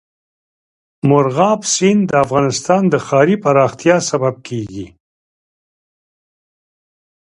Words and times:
مورغاب 1.09 1.61
سیند 1.73 2.01
د 2.07 2.11
افغانستان 2.25 2.81
د 2.89 2.95
ښاري 3.07 3.35
پراختیا 3.43 3.97
سبب 4.09 4.35
کېږي. 4.47 4.87